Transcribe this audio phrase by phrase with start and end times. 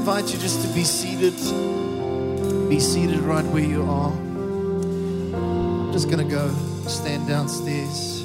[0.00, 1.34] invite you just to be seated.
[2.70, 4.10] Be seated right where you are.
[4.10, 6.48] I'm just going to go
[6.88, 8.22] stand downstairs.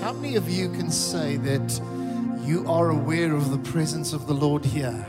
[0.00, 1.80] How many of you can say that
[2.44, 5.04] you are aware of the presence of the Lord here?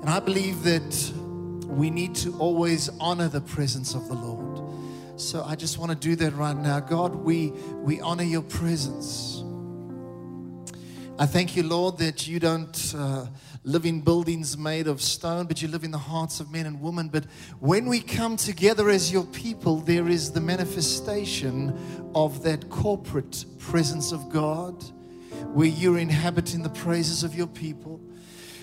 [0.00, 1.12] And I believe that
[1.68, 4.53] we need to always honor the presence of the Lord.
[5.16, 6.80] So I just want to do that right now.
[6.80, 9.44] God, we, we honor your presence.
[11.20, 13.26] I thank you, Lord, that you don't uh,
[13.62, 16.80] live in buildings made of stone, but you live in the hearts of men and
[16.80, 17.08] women.
[17.08, 17.26] But
[17.60, 24.10] when we come together as your people, there is the manifestation of that corporate presence
[24.10, 24.82] of God
[25.52, 28.00] where you're inhabiting the praises of your people.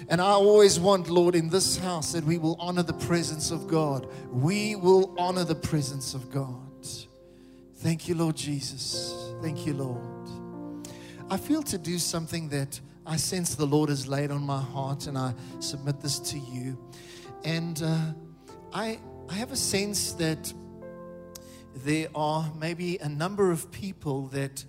[0.10, 3.68] And I always want, Lord, in this house that we will honor the presence of
[3.68, 4.08] God.
[4.30, 6.58] We will honor the presence of God.
[7.82, 9.34] Thank you, Lord Jesus.
[9.41, 10.30] Thank you, Lord.
[11.32, 15.07] I feel to do something that I sense the Lord has laid on my heart,
[15.07, 16.77] and I submit this to you.
[17.44, 17.98] And uh,
[18.72, 20.54] I, I have a sense that
[21.77, 24.63] there are maybe a number of people that,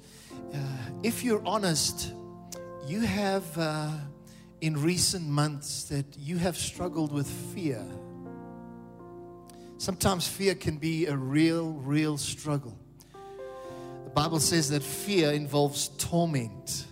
[0.55, 0.59] uh,
[1.03, 2.15] if you're honest,
[2.87, 3.45] you have.
[3.59, 3.91] Uh,
[4.63, 7.85] in recent months that you have struggled with fear.
[9.77, 12.79] Sometimes fear can be a real, real struggle.
[14.05, 16.87] The Bible says that fear involves torment.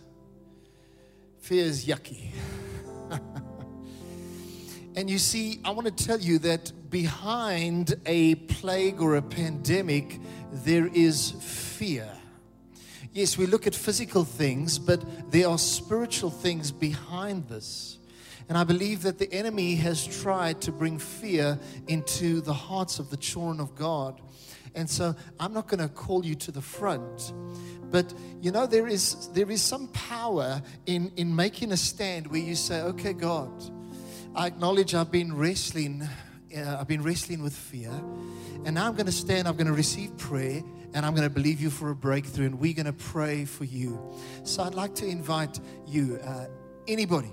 [1.38, 2.30] Fear is yucky.
[4.96, 10.18] and you see, I want to tell you that behind a plague or a pandemic,
[10.50, 12.10] there is fear.
[13.12, 17.98] Yes, we look at physical things, but there are spiritual things behind this.
[18.48, 21.58] And I believe that the enemy has tried to bring fear
[21.88, 24.20] into the hearts of the children of God.
[24.76, 27.32] And so I'm not going to call you to the front.
[27.90, 32.40] But you know, there is there is some power in, in making a stand where
[32.40, 33.50] you say, okay, God,
[34.36, 36.08] I acknowledge I've been wrestling,
[36.56, 37.90] uh, I've been wrestling with fear.
[38.64, 40.62] And now I'm going to stand, I'm going to receive prayer,
[40.94, 43.64] and I'm going to believe you for a breakthrough, and we're going to pray for
[43.64, 44.00] you.
[44.44, 46.46] So I'd like to invite you, uh,
[46.88, 47.30] anybody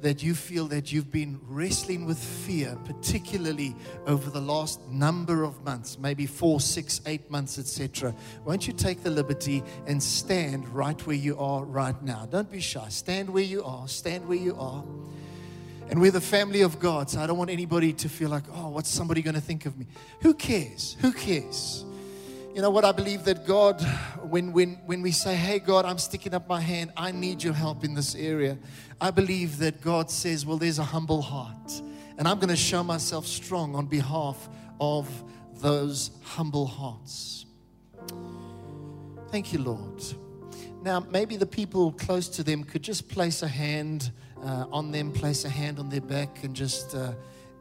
[0.00, 3.76] that you feel that you've been wrestling with fear, particularly
[4.06, 8.14] over the last number of months, maybe four, six, eight months, etc.
[8.44, 12.26] Won't you take the liberty and stand right where you are right now?
[12.26, 12.88] Don't be shy.
[12.88, 13.86] Stand where you are.
[13.88, 14.84] Stand where you are.
[15.90, 18.68] And we're the family of God, so I don't want anybody to feel like, oh,
[18.68, 19.86] what's somebody going to think of me?
[20.20, 20.96] Who cares?
[21.00, 21.84] Who cares?
[22.52, 22.84] You know what?
[22.84, 23.80] I believe that God,
[24.22, 27.52] when, when, when we say, Hey, God, I'm sticking up my hand, I need your
[27.52, 28.58] help in this area,
[29.00, 31.80] I believe that God says, Well, there's a humble heart.
[32.18, 34.48] And I'm going to show myself strong on behalf
[34.80, 35.08] of
[35.60, 37.46] those humble hearts.
[39.30, 40.02] Thank you, Lord.
[40.82, 44.10] Now, maybe the people close to them could just place a hand
[44.42, 47.12] uh, on them, place a hand on their back, and just, uh,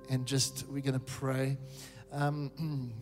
[0.09, 1.57] and just, we're going to pray.
[2.11, 2.51] Um,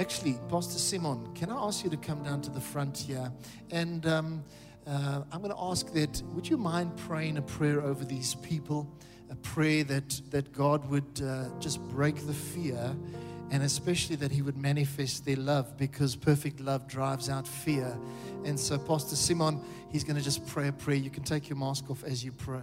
[0.00, 3.30] Actually, Pastor Simon, can I ask you to come down to the front here?
[3.70, 4.42] And um,
[4.86, 8.90] uh, I'm going to ask that, would you mind praying a prayer over these people?
[9.30, 12.96] A prayer that, that God would uh, just break the fear
[13.50, 17.94] and especially that He would manifest their love because perfect love drives out fear.
[18.46, 19.60] And so, Pastor Simon,
[19.92, 20.96] he's going to just pray a prayer.
[20.96, 22.62] You can take your mask off as you pray.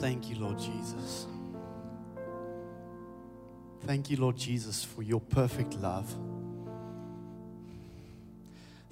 [0.00, 1.26] Thank you, Lord Jesus.
[3.82, 6.10] Thank you, Lord Jesus, for your perfect love.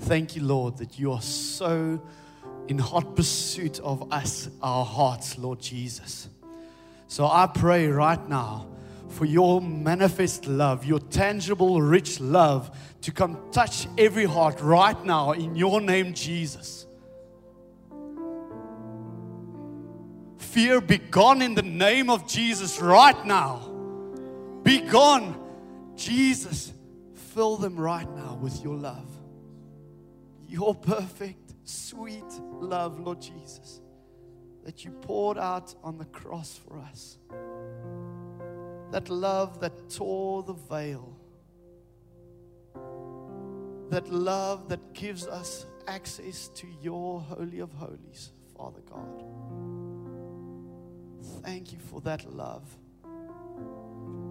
[0.00, 1.98] Thank you, Lord, that you are so
[2.68, 6.28] in hot pursuit of us, our hearts, Lord Jesus.
[7.06, 8.66] So I pray right now
[9.08, 15.32] for your manifest love, your tangible, rich love to come touch every heart right now
[15.32, 16.84] in your name, Jesus.
[20.50, 23.70] Fear be gone in the name of Jesus right now.
[24.62, 25.38] Be gone.
[25.94, 26.72] Jesus,
[27.34, 29.10] fill them right now with your love.
[30.46, 33.82] Your perfect, sweet love, Lord Jesus,
[34.64, 37.18] that you poured out on the cross for us.
[38.90, 41.14] That love that tore the veil.
[43.90, 49.77] That love that gives us access to your Holy of Holies, Father God.
[51.42, 52.64] Thank you for that love.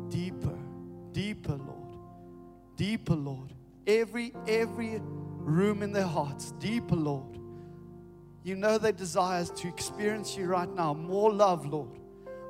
[0.09, 0.57] Deeper,
[1.11, 1.97] deeper, Lord.
[2.75, 3.53] Deeper, Lord.
[3.87, 7.39] Every, every room in their hearts, deeper, Lord.
[8.43, 10.93] You know their desires to experience you right now.
[10.93, 11.99] More love, Lord.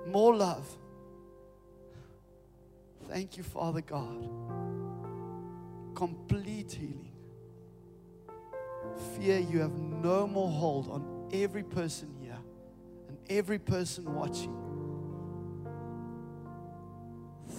[0.08, 0.68] More love.
[3.10, 4.30] Thank you, Father God.
[5.96, 7.12] complete healing.
[9.18, 12.10] Fear, you have no more hold on every person
[13.30, 14.56] every person watching.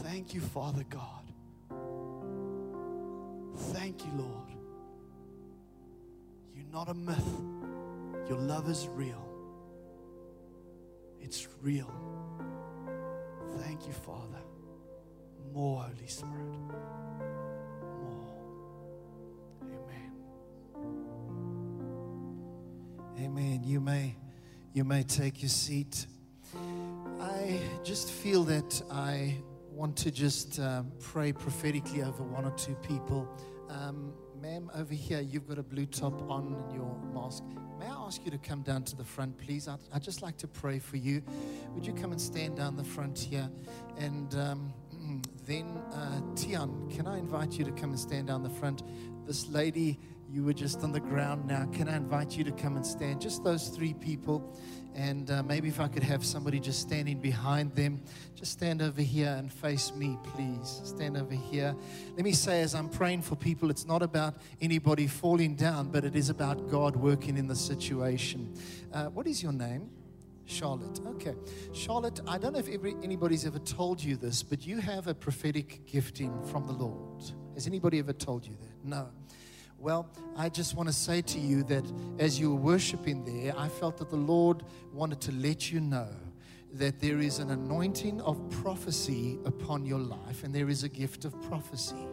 [0.02, 1.32] Thank you, Father God.
[3.72, 4.50] Thank you, Lord.
[6.54, 7.28] You're not a myth.
[8.28, 9.24] Your love is real.
[11.20, 11.90] It's real.
[13.58, 14.42] Thank you, Father.
[15.52, 16.58] More, Holy Spirit.
[18.02, 18.28] More.
[19.62, 20.12] Amen.
[23.18, 23.64] Amen.
[23.64, 24.16] You may,
[24.72, 26.06] you may take your seat.
[27.20, 29.36] I just feel that I
[29.70, 33.28] want to just um, pray prophetically over one or two people.
[33.70, 37.44] Um, ma'am, over here, you've got a blue top on and your mask.
[37.78, 39.68] May I ask you to come down to the front, please?
[39.68, 41.22] I'd, I'd just like to pray for you.
[41.74, 43.48] Would you come and stand down the front here?
[43.98, 44.72] And um,
[45.46, 48.82] then, uh, Tian, can I invite you to come and stand down the front?
[49.26, 49.98] This lady,
[50.30, 51.66] you were just on the ground now.
[51.72, 53.20] Can I invite you to come and stand?
[53.20, 54.54] Just those three people.
[54.94, 58.02] And uh, maybe if I could have somebody just standing behind them,
[58.34, 60.80] just stand over here and face me, please.
[60.84, 61.74] Stand over here.
[62.16, 66.04] Let me say, as I'm praying for people, it's not about anybody falling down, but
[66.04, 68.54] it is about God working in the situation.
[68.92, 69.88] Uh, what is your name?
[70.46, 71.00] Charlotte.
[71.06, 71.34] Okay.
[71.72, 75.14] Charlotte, I don't know if every, anybody's ever told you this, but you have a
[75.14, 77.22] prophetic gifting from the Lord.
[77.54, 78.84] Has anybody ever told you that?
[78.84, 79.08] No.
[79.80, 81.84] Well, I just want to say to you that
[82.18, 86.08] as you were worshiping there, I felt that the Lord wanted to let you know
[86.72, 91.24] that there is an anointing of prophecy upon your life, and there is a gift
[91.24, 92.06] of prophecy.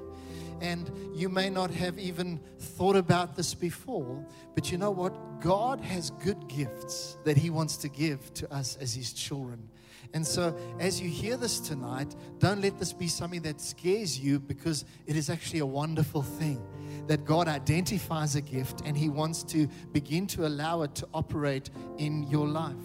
[0.61, 4.23] And you may not have even thought about this before,
[4.53, 5.41] but you know what?
[5.41, 9.69] God has good gifts that He wants to give to us as His children.
[10.13, 14.39] And so, as you hear this tonight, don't let this be something that scares you
[14.39, 16.61] because it is actually a wonderful thing
[17.07, 21.69] that God identifies a gift and He wants to begin to allow it to operate
[21.97, 22.75] in your life.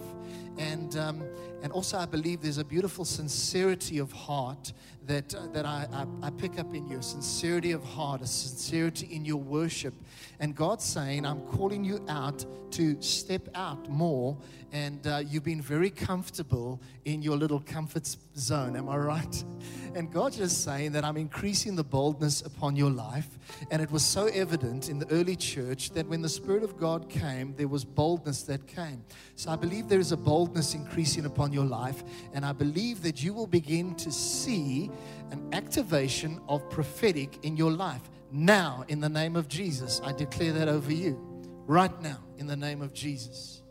[0.57, 1.23] And, um,
[1.63, 4.73] and also, I believe there's a beautiful sincerity of heart
[5.05, 8.27] that, uh, that I, I, I, pick up in you a sincerity of heart, a
[8.27, 9.93] sincerity in your worship.
[10.39, 14.37] And God's saying, I'm calling you out to step out more.
[14.71, 18.75] And uh, you've been very comfortable in your little comfort zone.
[18.75, 19.43] Am I right?
[19.93, 23.27] And God's just saying that I'm increasing the boldness upon your life.
[23.71, 27.09] And it was so evident in the early church that when the Spirit of God
[27.09, 29.03] came, there was boldness that came.
[29.35, 32.03] So I believe there is a boldness increasing upon your life.
[32.33, 34.89] And I believe that you will begin to see
[35.31, 38.01] an activation of prophetic in your life.
[38.31, 41.19] Now, in the name of Jesus, I declare that over you.
[41.67, 43.61] Right now, in the name of Jesus.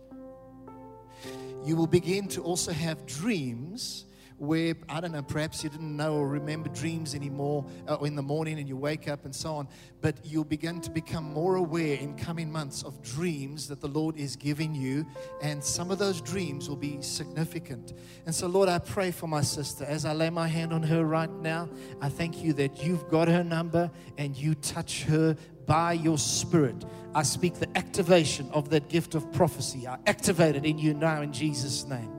[1.64, 4.06] You will begin to also have dreams
[4.40, 8.22] where, I don't know, perhaps you didn't know or remember dreams anymore uh, in the
[8.22, 9.68] morning and you wake up and so on,
[10.00, 14.16] but you'll begin to become more aware in coming months of dreams that the Lord
[14.16, 15.06] is giving you,
[15.42, 17.92] and some of those dreams will be significant.
[18.24, 21.04] And so, Lord, I pray for my sister as I lay my hand on her
[21.04, 21.68] right now.
[22.00, 26.86] I thank you that you've got her number and you touch her by your spirit.
[27.14, 29.86] I speak the activation of that gift of prophecy.
[29.86, 32.10] I activate it in you now in Jesus' name.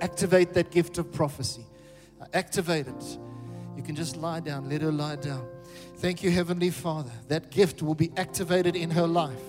[0.00, 1.64] Activate that gift of prophecy.
[2.32, 3.18] Activate it.
[3.76, 5.46] You can just lie down, let her lie down.
[5.96, 7.10] Thank you, Heavenly Father.
[7.28, 9.40] That gift will be activated in her life.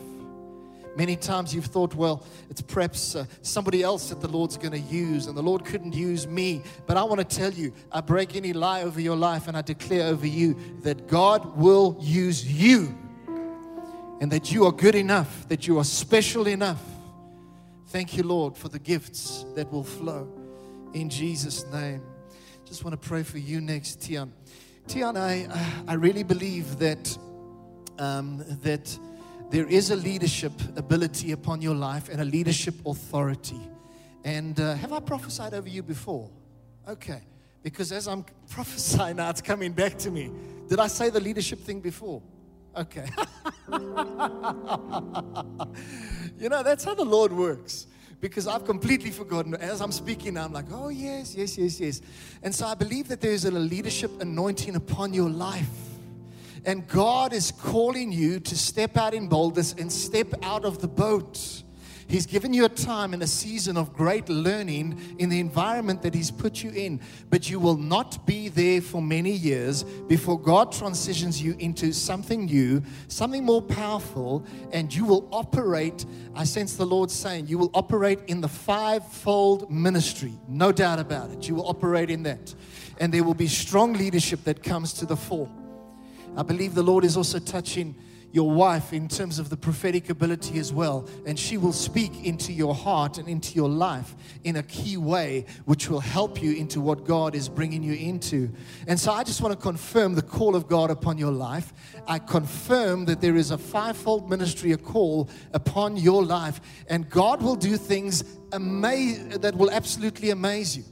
[0.96, 4.80] Many times you've thought, well, it's perhaps uh, somebody else that the Lord's going to
[4.80, 6.64] use, and the Lord couldn't use me.
[6.86, 9.62] But I want to tell you, I break any lie over your life, and I
[9.62, 12.98] declare over you that God will use you,
[14.22, 16.82] and that you are good enough, that you are special enough.
[17.88, 20.45] Thank you, Lord, for the gifts that will flow
[20.96, 22.02] in Jesus' name.
[22.66, 24.32] Just want to pray for you next, Tian.
[24.88, 25.46] Tian, I,
[25.88, 27.18] I really believe that,
[28.00, 28.98] um, that
[29.52, 33.60] there is a leadership ability upon your life and a leadership authority.
[34.24, 36.30] And uh, have I prophesied over you before?
[36.88, 37.22] Okay.
[37.62, 40.32] Because as I'm prophesying now, it's coming back to me.
[40.70, 42.22] Did I say the leadership thing before?
[42.76, 43.06] Okay.
[46.40, 47.88] you know, that's how the Lord works
[48.22, 49.56] because I've completely forgotten.
[49.56, 52.02] As I'm speaking now, I'm like, oh, yes, yes, yes, yes.
[52.44, 55.70] And so I believe that there's a leadership anointing upon your life.
[56.66, 60.88] And God is calling you to step out in boldness and step out of the
[60.88, 61.64] boat.
[62.08, 66.14] He's given you a time and a season of great learning in the environment that
[66.14, 70.72] He's put you in, but you will not be there for many years before God
[70.72, 76.06] transitions you into something new, something more powerful, and you will operate.
[76.36, 81.32] I sense the Lord saying, You will operate in the fivefold ministry, no doubt about
[81.32, 81.48] it.
[81.48, 82.54] You will operate in that.
[83.00, 85.50] And there will be strong leadership that comes to the fore.
[86.38, 87.96] I believe the Lord is also touching
[88.36, 91.08] your wife in terms of the prophetic ability as well.
[91.26, 94.14] And she will speak into your heart and into your life
[94.44, 98.52] in a key way, which will help you into what God is bringing you into.
[98.88, 101.72] And so I just want to confirm the call of God upon your life.
[102.10, 107.42] I confirm that there is a fivefold ministry, a call upon your life, and God
[107.42, 110.84] will do things amaze, that will absolutely amaze you.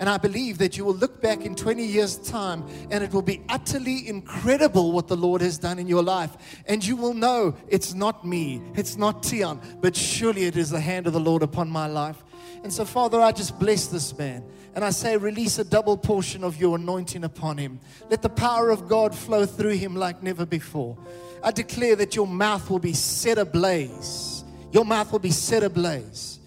[0.00, 3.22] And I believe that you will look back in 20 years' time and it will
[3.22, 6.36] be utterly incredible what the Lord has done in your life.
[6.66, 10.80] And you will know it's not me, it's not Tian, but surely it is the
[10.80, 12.22] hand of the Lord upon my life.
[12.62, 14.44] And so, Father, I just bless this man.
[14.74, 17.80] And I say, release a double portion of your anointing upon him.
[18.10, 20.96] Let the power of God flow through him like never before.
[21.42, 24.44] I declare that your mouth will be set ablaze.
[24.72, 26.37] Your mouth will be set ablaze.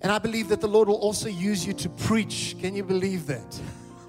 [0.00, 2.56] And I believe that the Lord will also use you to preach.
[2.60, 3.60] Can you believe that?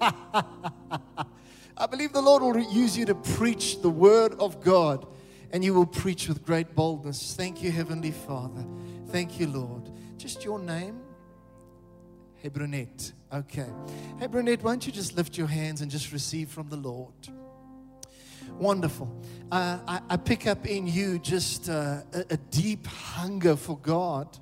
[1.76, 5.06] I believe the Lord will use you to preach the word of God
[5.52, 7.34] and you will preach with great boldness.
[7.34, 8.64] Thank you, Heavenly Father.
[9.08, 9.90] Thank you, Lord.
[10.16, 11.00] Just your name?
[12.44, 13.12] Hebronet.
[13.32, 13.66] Okay.
[14.18, 17.14] Hebronet, why don't you just lift your hands and just receive from the Lord?
[18.58, 19.10] Wonderful.
[19.50, 24.38] Uh, I, I, pick up in you just uh, a, a deep hunger for God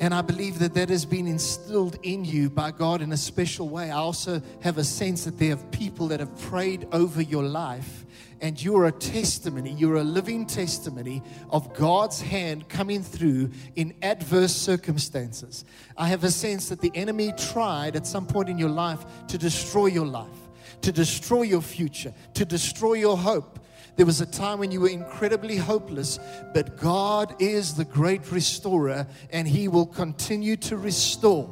[0.00, 3.68] and I believe that that has been instilled in you by God in a special
[3.68, 3.90] way.
[3.90, 8.04] I also have a sense that there are people that have prayed over your life,
[8.40, 14.54] and you're a testimony, you're a living testimony of God's hand coming through in adverse
[14.54, 15.64] circumstances.
[15.96, 19.38] I have a sense that the enemy tried at some point in your life to
[19.38, 20.28] destroy your life,
[20.82, 23.58] to destroy your future, to destroy your hope.
[23.96, 26.18] There was a time when you were incredibly hopeless,
[26.52, 31.50] but God is the great restorer and He will continue to restore.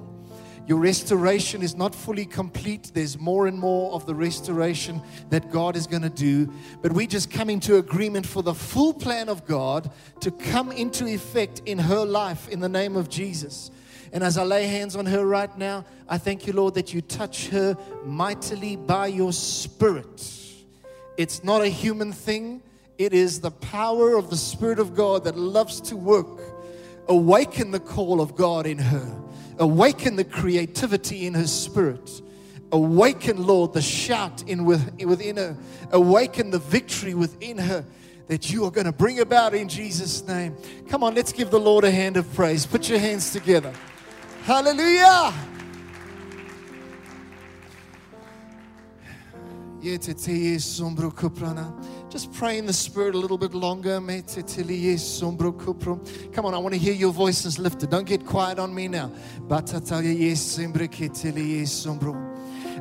[0.66, 2.90] Your restoration is not fully complete.
[2.94, 6.50] There's more and more of the restoration that God is going to do.
[6.80, 11.06] But we just come into agreement for the full plan of God to come into
[11.06, 13.70] effect in her life in the name of Jesus.
[14.12, 17.02] And as I lay hands on her right now, I thank you, Lord, that you
[17.02, 20.43] touch her mightily by your Spirit.
[21.16, 22.62] It's not a human thing,
[22.99, 26.40] it is the power of the Spirit of God that loves to work.
[27.09, 29.23] Awaken the call of God in her,
[29.59, 32.23] awaken the creativity in her spirit.
[32.73, 35.56] Awaken, Lord, the shout in within her.
[35.92, 37.85] Awaken the victory within her
[38.26, 40.56] that you are going to bring about in Jesus' name.
[40.88, 42.66] Come on, let's give the Lord a hand of praise.
[42.66, 43.73] Put your hands together.
[44.42, 45.33] Hallelujah.
[52.11, 54.00] Just pray in the Spirit a little bit longer.
[56.33, 57.91] Come on, I want to hear your voices lifted.
[57.91, 59.12] Don't get quiet on me now.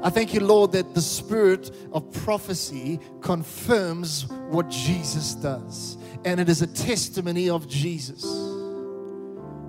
[0.01, 6.49] I thank you, Lord, that the spirit of prophecy confirms what Jesus does, and it
[6.49, 8.23] is a testimony of Jesus.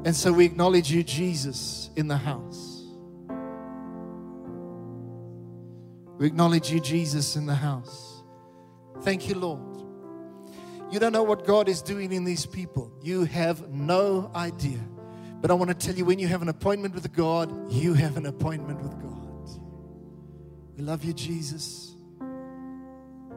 [0.04, 2.73] And so we acknowledge you, Jesus, in the house.
[6.18, 8.22] We acknowledge you, Jesus, in the house.
[9.02, 9.60] Thank you, Lord.
[10.90, 12.92] You don't know what God is doing in these people.
[13.02, 14.78] You have no idea.
[15.40, 18.16] But I want to tell you when you have an appointment with God, you have
[18.16, 19.60] an appointment with God.
[20.76, 21.96] We love you, Jesus.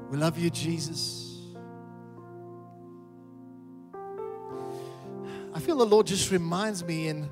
[0.09, 1.41] We love you, Jesus.
[5.53, 7.29] I feel the Lord just reminds me, and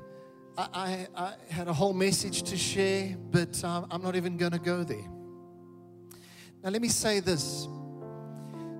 [0.58, 4.52] I, I, I had a whole message to share, but um, I'm not even going
[4.52, 5.08] to go there.
[6.66, 7.68] Now, let me say this.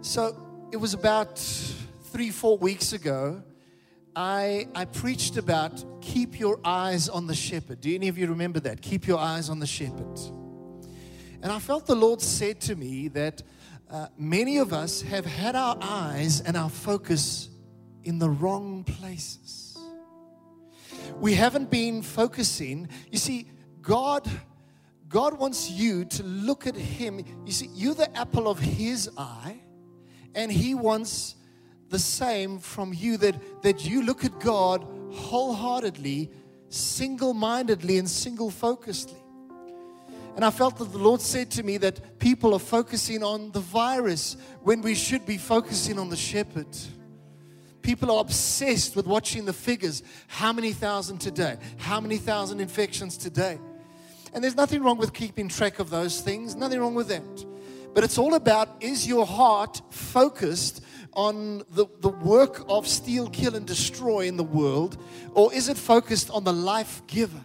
[0.01, 0.37] So,
[0.73, 3.45] it was about three, four weeks ago.
[4.17, 7.81] I, I preached about keep your eyes on the shepherd.
[7.81, 8.83] Do any of you remember that?
[8.83, 10.19] Keep your eyes on the shepherd.
[11.41, 13.45] And I felt the Lord said to me that
[13.89, 17.51] uh, many of us have had our eyes and our focus
[18.03, 19.79] in the wrong places.
[21.21, 22.89] We haven't been focusing.
[23.13, 23.49] You see,
[23.81, 24.29] God
[25.17, 27.25] God wants you to look at Him.
[27.47, 29.59] You see, you're the apple of His eye,
[30.35, 31.37] and He wants
[31.89, 36.31] the same from you that, that you look at God wholeheartedly,
[36.69, 39.17] single mindedly, and single focusedly.
[40.35, 43.61] And I felt that the Lord said to me that people are focusing on the
[43.61, 46.77] virus when we should be focusing on the shepherd.
[47.81, 50.03] People are obsessed with watching the figures.
[50.27, 51.57] How many thousand today?
[51.79, 53.59] How many thousand infections today?
[54.37, 57.47] And there's nothing wrong with keeping track of those things, nothing wrong with that.
[57.95, 63.57] But it's all about is your heart focused on the, the work of steal, kill,
[63.57, 64.99] and destroy in the world,
[65.33, 67.41] or is it focused on the life giver?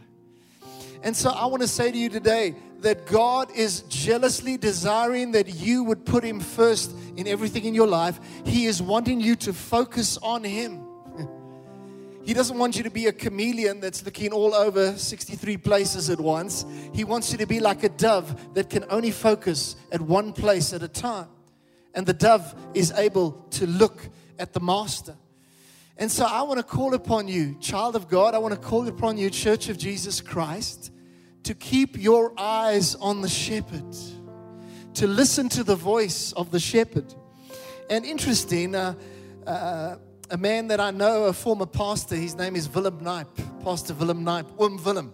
[1.01, 5.47] And so I want to say to you today that God is jealously desiring that
[5.47, 8.19] you would put Him first in everything in your life.
[8.45, 10.90] He is wanting you to focus on Him.
[12.23, 16.19] He doesn't want you to be a chameleon that's looking all over 63 places at
[16.19, 16.65] once.
[16.93, 20.71] He wants you to be like a dove that can only focus at one place
[20.71, 21.27] at a time.
[21.95, 25.15] And the dove is able to look at the master.
[25.97, 28.87] And so I want to call upon you, child of God, I want to call
[28.87, 30.91] upon you, Church of Jesus Christ,
[31.43, 33.95] to keep your eyes on the shepherd,
[34.93, 37.13] to listen to the voice of the shepherd.
[37.89, 38.95] And interesting, uh,
[39.45, 39.97] uh,
[40.31, 43.27] a man that I know, a former pastor, his name is Willem Knipe,
[43.65, 45.13] Pastor Willem Knipe, Um Willem.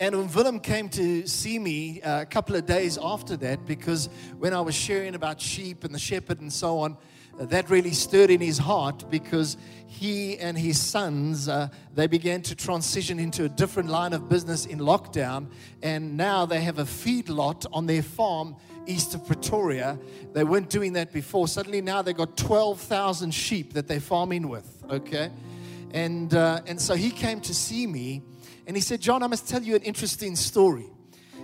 [0.00, 4.08] And when Willem came to see me uh, a couple of days after that, because
[4.38, 6.96] when I was sharing about sheep and the shepherd and so on,
[7.38, 9.56] uh, that really stirred in his heart because
[9.86, 14.66] he and his sons uh, they began to transition into a different line of business
[14.66, 15.46] in lockdown
[15.82, 18.54] and now they have a feedlot on their farm
[18.86, 19.98] east of Pretoria.
[20.32, 21.48] They weren't doing that before.
[21.48, 25.30] Suddenly now they've got 12,000 sheep that they're farming with, okay?
[25.92, 28.22] And, uh, and so he came to see me
[28.66, 30.86] and he said, John, I must tell you an interesting story.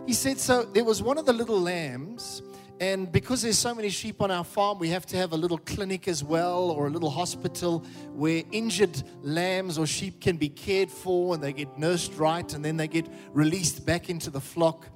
[0.06, 2.42] He said, So there was one of the little lambs,
[2.80, 5.58] and because there's so many sheep on our farm, we have to have a little
[5.58, 10.90] clinic as well or a little hospital where injured lambs or sheep can be cared
[10.90, 14.86] for and they get nursed right and then they get released back into the flock.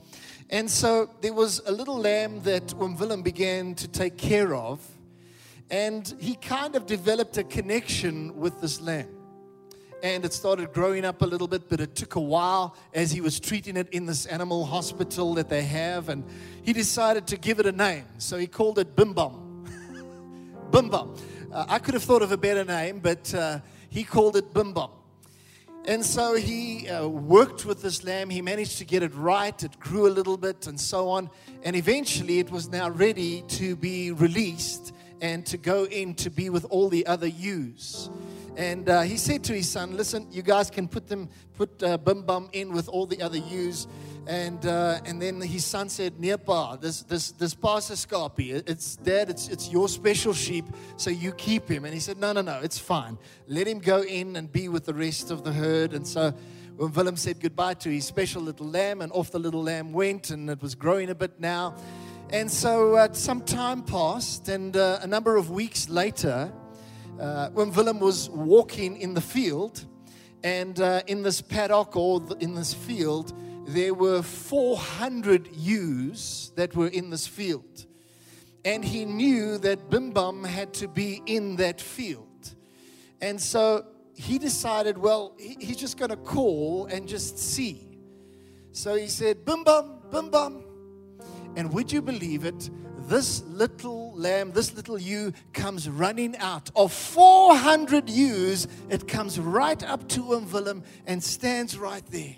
[0.50, 4.80] And so there was a little lamb that when Willem began to take care of,
[5.70, 9.21] and he kind of developed a connection with this lamb.
[10.02, 13.20] And it started growing up a little bit, but it took a while as he
[13.20, 16.08] was treating it in this animal hospital that they have.
[16.08, 16.24] And
[16.62, 18.04] he decided to give it a name.
[18.18, 19.64] So he called it Bim Bum.
[20.72, 21.14] Bim Bum.
[21.52, 24.72] Uh, I could have thought of a better name, but uh, he called it Bim
[24.72, 24.90] Bum.
[25.84, 28.30] And so he uh, worked with this lamb.
[28.30, 29.60] He managed to get it right.
[29.62, 31.28] It grew a little bit and so on.
[31.64, 36.50] And eventually it was now ready to be released and to go in to be
[36.50, 38.10] with all the other ewes.
[38.56, 41.96] And uh, he said to his son, Listen, you guys can put them, put uh,
[41.96, 43.86] Bim Bum in with all the other ewes.
[44.26, 49.30] And, uh, and then his son said, Nearpa, this, this, this Pastor Scarpy, it's dad,
[49.30, 50.64] it's, it's your special sheep,
[50.96, 51.84] so you keep him.
[51.84, 53.18] And he said, No, no, no, it's fine.
[53.48, 55.92] Let him go in and be with the rest of the herd.
[55.94, 56.32] And so
[56.76, 60.30] when Willem said goodbye to his special little lamb, and off the little lamb went,
[60.30, 61.74] and it was growing a bit now.
[62.30, 66.52] And so uh, some time passed, and uh, a number of weeks later,
[67.22, 69.84] uh, when Willem was walking in the field,
[70.42, 73.32] and uh, in this paddock or in this field,
[73.64, 77.86] there were 400 ewes that were in this field.
[78.64, 82.54] And he knew that Bim Bum had to be in that field.
[83.20, 87.98] And so he decided, well, he's just going to call and just see.
[88.72, 90.64] So he said, Bim Bum, Bim Bum.
[91.54, 92.68] And would you believe it?
[93.06, 98.68] This little lamb, this little ewe comes running out of 400 ewes.
[98.88, 102.36] It comes right up to Willem and stands right there.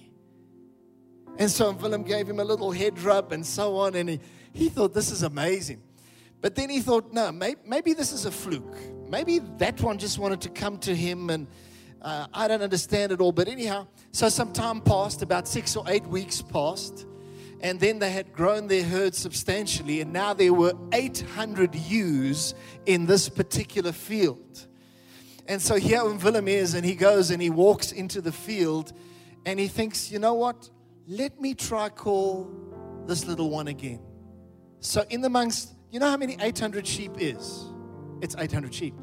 [1.38, 3.94] And so Willem gave him a little head rub and so on.
[3.94, 4.20] And he,
[4.52, 5.82] he thought, this is amazing.
[6.40, 8.76] But then he thought, no, maybe, maybe this is a fluke.
[9.08, 11.46] Maybe that one just wanted to come to him and
[12.02, 13.32] uh, I don't understand it all.
[13.32, 17.06] But anyhow, so some time passed, about six or eight weeks passed.
[17.64, 20.00] And then they had grown their herd substantially.
[20.00, 22.54] And now there were 800 ewes
[22.86, 24.66] in this particular field.
[25.48, 28.92] And so here Willem is, and he goes and he walks into the field
[29.44, 30.70] and he thinks, you know what?
[31.06, 32.50] let me try call
[33.06, 34.00] this little one again.
[34.80, 37.66] So in amongst, you know how many 800 sheep is?
[38.20, 38.94] It's 800 sheep.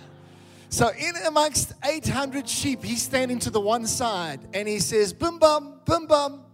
[0.68, 5.38] so in amongst 800 sheep, he's standing to the one side and he says, Bim
[5.38, 6.44] bum, bim bum.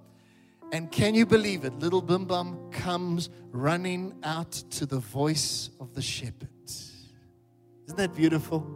[0.73, 1.79] And can you believe it?
[1.79, 6.49] Little Bim Bum comes running out to the voice of the shepherd.
[6.67, 8.67] Isn't that beautiful?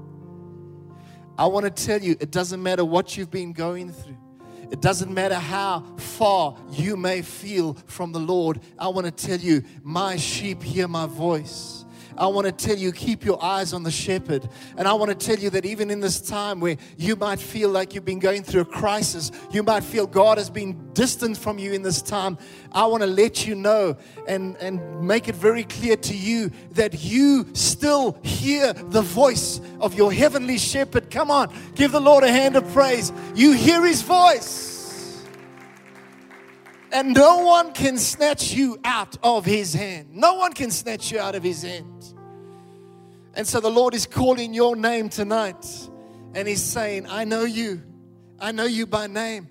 [1.37, 4.19] I want to tell you, it doesn't matter what you've been going through.
[4.71, 8.61] It doesn't matter how far you may feel from the Lord.
[8.79, 11.80] I want to tell you, my sheep hear my voice.
[12.17, 14.49] I want to tell you, keep your eyes on the shepherd.
[14.77, 17.71] And I want to tell you that even in this time where you might feel
[17.71, 21.59] like you've been going through a crisis, you might feel God has been distant from
[21.59, 22.39] you in this time.
[22.73, 23.97] I want to let you know
[24.27, 29.95] and, and make it very clear to you that you still hear the voice of
[29.95, 31.11] your heavenly shepherd.
[31.11, 33.13] Come on, give the Lord a hand of praise.
[33.35, 34.70] You hear his voice.
[36.93, 40.09] And no one can snatch you out of his hand.
[40.13, 42.15] No one can snatch you out of his hand.
[43.35, 45.65] And so the Lord is calling your name tonight.
[46.35, 47.83] And he's saying, I know you.
[48.41, 49.49] I know you by name.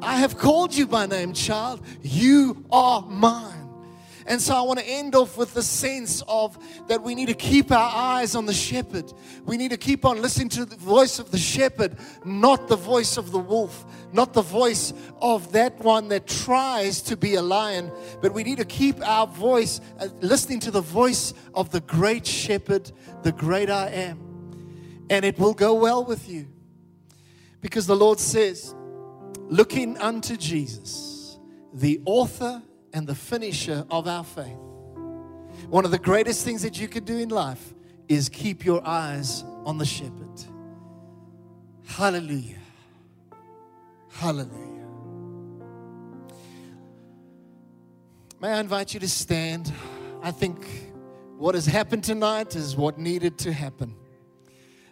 [0.00, 1.84] I have called you by name, child.
[2.02, 3.55] You are mine.
[4.28, 6.58] And so I want to end off with the sense of
[6.88, 9.12] that we need to keep our eyes on the shepherd.
[9.44, 13.16] We need to keep on listening to the voice of the shepherd, not the voice
[13.16, 17.92] of the wolf, not the voice of that one that tries to be a lion,
[18.20, 22.26] but we need to keep our voice uh, listening to the voice of the great
[22.26, 22.90] shepherd,
[23.22, 25.06] the great I am.
[25.08, 26.48] And it will go well with you.
[27.60, 28.74] Because the Lord says,
[29.48, 31.38] looking unto Jesus,
[31.72, 32.62] the author
[32.96, 34.56] and the finisher of our faith.
[35.68, 37.74] One of the greatest things that you can do in life
[38.08, 40.40] is keep your eyes on the shepherd.
[41.84, 42.56] Hallelujah.
[44.08, 44.86] Hallelujah.
[48.40, 49.70] May I invite you to stand?
[50.22, 50.66] I think
[51.36, 53.94] what has happened tonight is what needed to happen.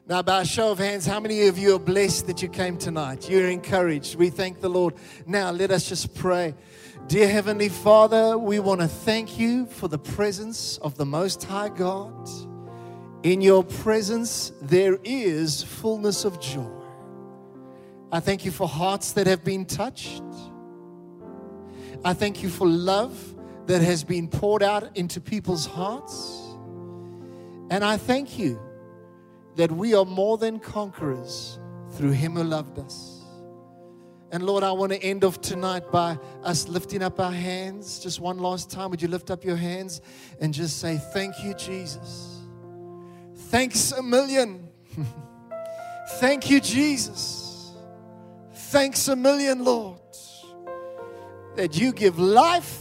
[0.06, 2.76] Now, by a show of hands, how many of you are blessed that you came
[2.76, 3.30] tonight?
[3.30, 4.16] You're encouraged.
[4.16, 4.92] We thank the Lord.
[5.26, 6.54] Now, let us just pray.
[7.06, 11.70] Dear Heavenly Father, we want to thank you for the presence of the Most High
[11.70, 12.28] God.
[13.22, 16.70] In your presence, there is fullness of joy.
[18.12, 20.22] I thank you for hearts that have been touched.
[22.04, 23.34] I thank you for love
[23.68, 26.42] that has been poured out into people's hearts.
[27.70, 28.60] And I thank you
[29.56, 31.58] that we are more than conquerors
[31.92, 33.14] through Him who loved us.
[34.30, 38.00] And Lord, I want to end off tonight by us lifting up our hands.
[38.00, 40.00] Just one last time, would you lift up your hands
[40.40, 42.40] and just say, Thank you, Jesus.
[43.34, 44.68] Thanks a million.
[46.14, 47.72] Thank you, Jesus.
[48.52, 50.00] Thanks a million, Lord,
[51.54, 52.80] that you give life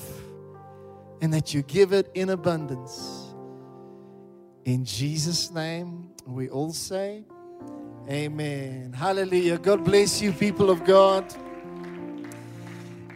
[1.22, 3.34] and that you give it in abundance.
[4.66, 7.24] In Jesus' name, we all say,
[8.10, 8.92] Amen.
[8.92, 9.58] Hallelujah.
[9.58, 11.34] God bless you, people of God.